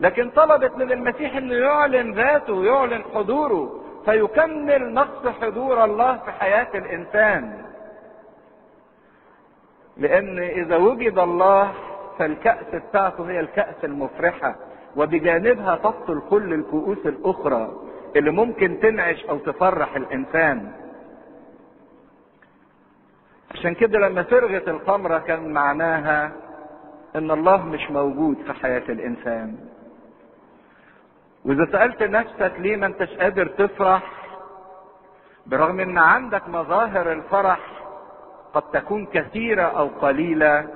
[0.00, 3.83] لكن طلبت من المسيح إنه يعلن ذاته ويعلن حضوره.
[4.04, 7.64] فيكمل نقص حضور الله في حياة الإنسان.
[9.96, 11.72] لأن إذا وجد الله
[12.18, 14.56] فالكأس بتاعته هي الكأس المفرحة
[14.96, 17.72] وبجانبها تبطل كل الكؤوس الأخرى
[18.16, 20.72] اللي ممكن تنعش أو تفرح الإنسان.
[23.50, 26.32] عشان كده لما فرغت الخمرة كان معناها
[27.16, 29.56] إن الله مش موجود في حياة الإنسان.
[31.44, 34.02] وإذا سألت نفسك ليه ما أنتش قادر تفرح
[35.46, 37.58] برغم إن عندك مظاهر الفرح
[38.54, 40.66] قد تكون كثيرة أو قليلة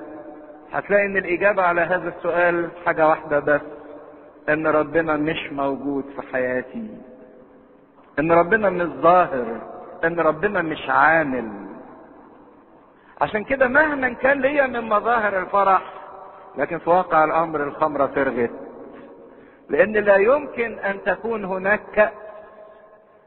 [0.73, 3.61] هتلاقي إن الإجابة على هذا السؤال حاجة واحدة بس
[4.49, 6.97] إن ربنا مش موجود في حياتي
[8.19, 9.61] إن ربنا مش ظاهر
[10.03, 11.49] إن ربنا مش عامل.
[13.21, 15.81] عشان كده مهما كان ليا من مظاهر الفرح
[16.57, 18.51] لكن في واقع الأمر الخمرة فرغت.
[19.69, 22.13] لأن لا يمكن أن تكون هناك كأس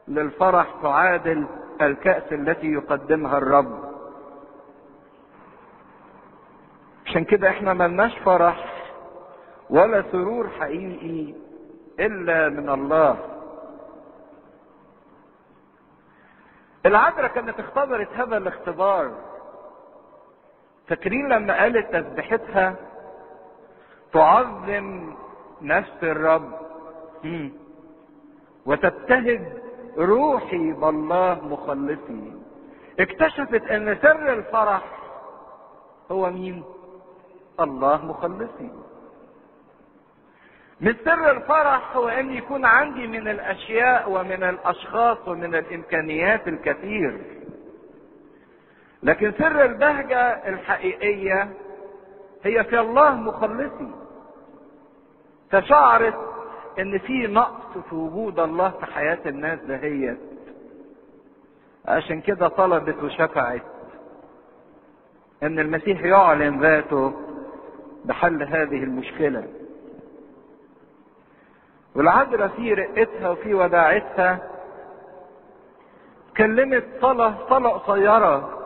[0.07, 1.45] للفرح تعادل
[1.81, 3.93] الكأس التي يقدمها الرب.
[7.05, 8.73] عشان كده إحنا ملناش فرح
[9.69, 11.33] ولا سرور حقيقي
[11.99, 13.17] إلا من الله.
[16.85, 19.11] العذراء كانت اختبرت هذا الاختبار.
[20.87, 22.75] فاكرين لما قالت تسبيحتها
[24.13, 25.13] تعظم
[25.63, 26.51] نفس الرب.
[28.65, 29.41] وتبتهج
[29.97, 32.33] روحي بالله مخلصي.
[32.99, 34.83] اكتشفت أن سر الفرح
[36.11, 36.63] هو مين؟
[37.59, 38.71] الله مخلصي.
[40.81, 47.21] من سر الفرح هو أن يكون عندي من الأشياء ومن الأشخاص ومن الإمكانيات الكثير.
[49.03, 51.49] لكن سر البهجة الحقيقية
[52.43, 54.02] هي في الله مخلصي.
[55.53, 56.15] فشعرت
[56.79, 60.17] إن في نقص في وجود الله في حياة الناس دهيت
[61.85, 63.61] عشان كده طلبت وشفعت
[65.43, 67.13] إن المسيح يعلن ذاته
[68.05, 69.43] بحل هذه المشكلة.
[71.95, 74.39] والعذراء في رقتها وفي وداعتها
[76.37, 78.59] كلمت صلاة صلاة قصيرة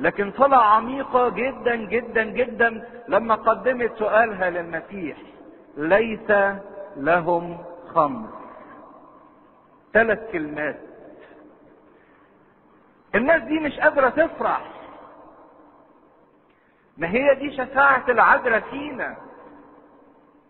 [0.00, 5.16] لكن صلاة عميقة جدا جدا جدا لما قدمت سؤالها للمسيح.
[5.76, 6.30] ليس
[6.96, 7.58] لهم
[7.94, 8.28] خمر.
[9.92, 10.80] ثلاث كلمات.
[13.14, 14.70] الناس دي مش قادرة تفرح.
[16.96, 19.16] ما هي دي شفاعة العذراء فينا.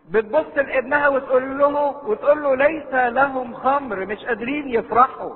[0.09, 1.67] بتبص لابنها وتقول له
[2.07, 5.35] وتقول له ليس لهم خمر مش قادرين يفرحوا.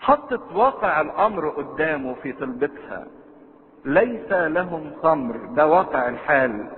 [0.00, 3.06] حطت واقع الأمر قدامه في طلبتها.
[3.84, 5.36] ليس لهم خمر.
[5.36, 6.70] ده واقع الحال.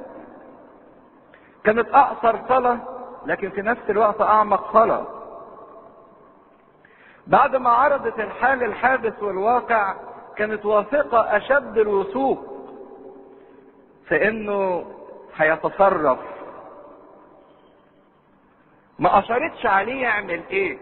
[1.64, 2.78] كانت أقصر صلاة
[3.26, 5.06] لكن في نفس الوقت أعمق صلاة.
[7.26, 9.94] بعد ما عرضت الحال الحادث والواقع
[10.36, 12.46] كانت واثقة أشد الوثوق
[14.06, 14.84] فإنه
[15.36, 16.18] هيتصرف.
[18.98, 20.78] ما اشرتش عليه يعمل إيه.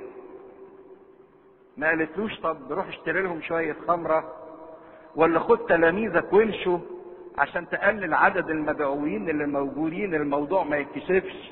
[1.76, 4.33] ما قالتلوش طب روح اشتري لهم شوية خمرة
[5.16, 6.78] ولا خد تلاميذك وامشوا
[7.39, 11.51] عشان تقلل عدد المدعوين اللي موجودين الموضوع ما يتكشفش.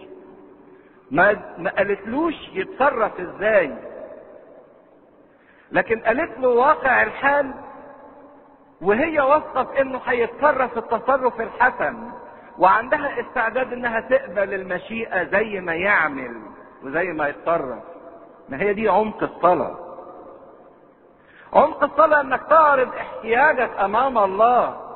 [1.10, 3.74] ما ما قالتلوش يتصرف إزاي.
[5.72, 7.54] لكن قالت له واقع الحال
[8.80, 12.10] وهي واثقة في انه هيتصرف التصرف الحسن
[12.58, 16.42] وعندها استعداد انها تقبل المشيئة زي ما يعمل
[16.84, 17.82] وزي ما يتصرف.
[18.48, 19.78] ما هي دي عمق الصلاة.
[21.52, 24.87] عمق الصلاة انك تعرض احتياجك امام الله.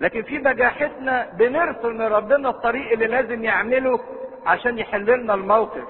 [0.00, 4.00] لكن في بجاحتنا بنرسل لربنا الطريق اللي لازم يعمله
[4.46, 5.84] عشان يحل لنا الموقف.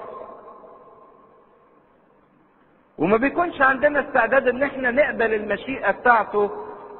[2.97, 6.51] وما بيكونش عندنا استعداد إن إحنا نقبل المشيئة بتاعته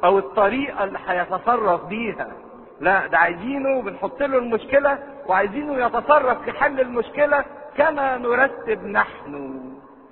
[0.04, 2.28] أو الطريقة اللي هيتصرف بيها.
[2.80, 7.46] لا ده عايزينه بنحط له المشكلة وعايزينه يتصرف في حل المشكلة
[7.78, 9.62] كما نرتب نحن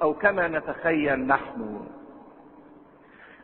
[0.01, 1.81] أو كما نتخيل نحن.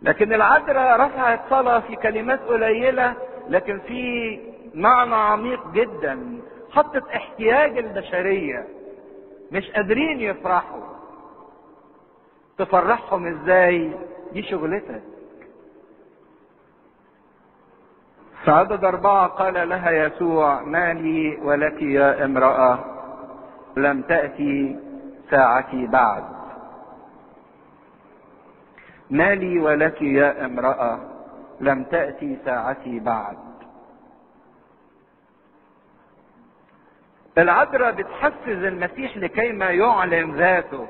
[0.02, 3.14] لكن العذراء رفعت صلاة في كلمات قليلة
[3.50, 4.40] لكن في
[4.74, 6.42] معنى عميق جدا
[6.72, 8.68] حطت احتياج البشرية.
[9.52, 10.84] مش قادرين يفرحوا.
[12.58, 13.92] تفرحهم إزاي؟
[14.34, 15.02] دي شغلتك.
[18.46, 22.80] في عدد أربعة قال لها يسوع ما لي ولك يا امرأة
[23.78, 24.80] لم تأتي
[25.32, 26.24] ساعتي بعد.
[29.10, 31.00] ما لي ولك يا امرأة
[31.60, 33.38] لم تأتي ساعتي بعد.
[37.38, 40.88] العذراء بتحفز المسيح لكي ما يعلن ذاته.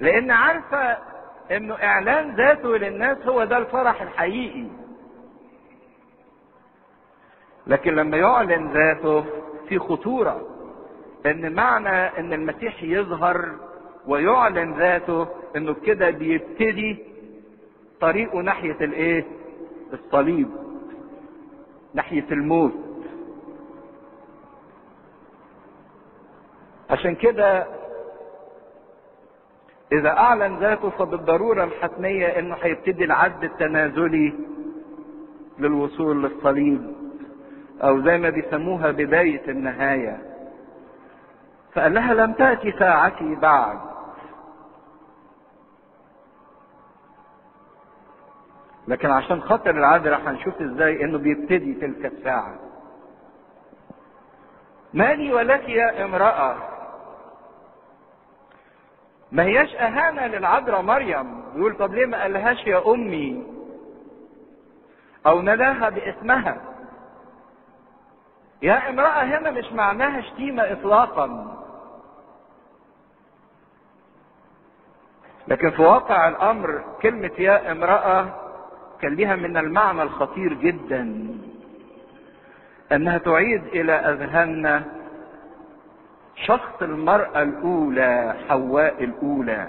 [0.00, 0.98] لأن عارفة
[1.50, 4.68] إنه إعلان ذاته للناس هو ده الفرح الحقيقي.
[7.66, 9.24] لكن لما يعلن ذاته
[9.68, 10.48] في خطورة
[11.26, 13.54] إن معنى إن المسيح يظهر
[14.06, 15.26] ويعلن ذاته
[15.56, 16.98] إنه كده بيبتدي
[18.00, 19.24] طريقه ناحية الإيه
[19.92, 20.48] الصليب
[21.94, 22.72] ناحية الموت
[26.90, 27.66] عشان كده
[29.92, 34.32] إذا أعلن ذاته فبالضرورة الحتمية إنه هيبتدي العد التنازلي
[35.58, 36.92] للوصول للصليب
[37.82, 40.18] أو زي ما بيسموها بداية النهاية.
[41.72, 43.78] فقال لها لم تأتي ساعتي بعد.
[48.88, 52.54] لكن عشان خاطر العذراء هنشوف إزاي انه بيبتدي تلك الساعة.
[54.94, 56.56] مالي ولك يا امرأة.
[59.32, 61.42] ما هياش أهانة للعذراء مريم.
[61.56, 63.46] يقول طب ليه ما قالهاش يا أمي؟
[65.26, 66.56] أو نداها باسمها.
[68.62, 71.56] يا امرأة هنا مش معناها شتيمة اطلاقا.
[75.48, 78.45] لكن في واقع الأمر كلمة يا امرأة
[79.02, 81.26] كان ليها من المعنى الخطير جدا
[82.92, 84.84] أنها تعيد إلى أذهاننا
[86.46, 89.68] شخص المرأة الأولى حواء الأولى.